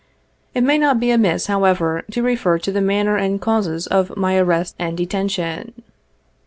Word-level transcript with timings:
It 0.55 0.61
may 0.63 0.79
not 0.79 0.99
be 0.99 1.11
amiss, 1.11 1.45
however, 1.45 2.01
to 2.09 2.23
refer 2.23 2.57
to 2.57 2.71
the 2.71 2.81
manner 2.81 3.17
and 3.17 3.39
causes 3.39 3.85
of 3.85 4.17
my 4.17 4.35
arrest 4.35 4.73
and 4.79 4.97
detention. 4.97 5.83